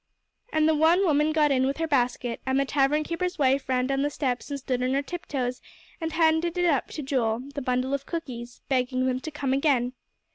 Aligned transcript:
And 0.51 0.67
the 0.67 0.73
one 0.73 1.05
woman 1.05 1.31
got 1.31 1.51
in 1.51 1.67
with 1.67 1.77
her 1.77 1.85
basket, 1.87 2.41
and 2.43 2.59
the 2.59 2.65
tavern 2.65 3.03
keeper's 3.03 3.37
wife 3.37 3.69
ran 3.69 3.85
down 3.85 4.01
the 4.01 4.09
steps 4.09 4.49
and 4.49 4.57
stood 4.59 4.81
on 4.81 4.95
her 4.95 5.03
tiptoes 5.03 5.61
and 6.01 6.11
handed 6.13 6.57
up 6.65 6.87
to 6.87 7.03
Joel 7.03 7.43
the 7.53 7.61
bundle 7.61 7.93
of 7.93 8.07
cookies, 8.07 8.61
begging 8.67 9.05
them 9.05 9.19
to 9.19 9.29
come 9.29 9.53
again. 9.53 9.93